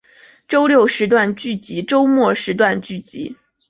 [0.47, 3.37] 周六时段剧集周末时段剧集